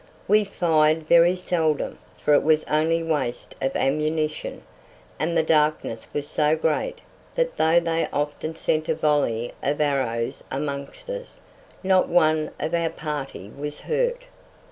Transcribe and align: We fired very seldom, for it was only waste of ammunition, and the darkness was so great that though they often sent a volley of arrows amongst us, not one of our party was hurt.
We 0.27 0.45
fired 0.45 1.03
very 1.03 1.35
seldom, 1.35 1.99
for 2.17 2.33
it 2.33 2.41
was 2.41 2.63
only 2.63 3.03
waste 3.03 3.53
of 3.61 3.75
ammunition, 3.75 4.63
and 5.19 5.37
the 5.37 5.43
darkness 5.43 6.07
was 6.11 6.27
so 6.27 6.55
great 6.55 7.01
that 7.35 7.57
though 7.57 7.79
they 7.79 8.07
often 8.11 8.55
sent 8.55 8.89
a 8.89 8.95
volley 8.95 9.53
of 9.61 9.79
arrows 9.79 10.41
amongst 10.49 11.07
us, 11.11 11.39
not 11.83 12.09
one 12.09 12.49
of 12.59 12.73
our 12.73 12.89
party 12.89 13.51
was 13.55 13.81
hurt. 13.81 14.25